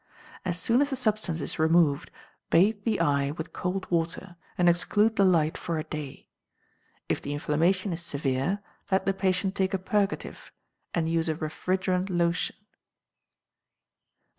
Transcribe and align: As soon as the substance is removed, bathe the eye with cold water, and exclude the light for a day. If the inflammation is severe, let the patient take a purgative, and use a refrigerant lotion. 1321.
As 0.43 0.59
soon 0.59 0.81
as 0.81 0.89
the 0.89 0.95
substance 0.95 1.41
is 1.41 1.59
removed, 1.59 2.09
bathe 2.49 2.85
the 2.85 2.99
eye 2.99 3.29
with 3.29 3.53
cold 3.53 3.85
water, 3.91 4.35
and 4.57 4.67
exclude 4.67 5.15
the 5.15 5.23
light 5.23 5.55
for 5.59 5.77
a 5.77 5.83
day. 5.83 6.25
If 7.07 7.21
the 7.21 7.33
inflammation 7.33 7.93
is 7.93 8.01
severe, 8.01 8.63
let 8.91 9.05
the 9.05 9.13
patient 9.13 9.53
take 9.53 9.75
a 9.75 9.77
purgative, 9.77 10.51
and 10.95 11.07
use 11.07 11.29
a 11.29 11.35
refrigerant 11.35 12.09
lotion. 12.09 12.55
1321. 12.65 12.65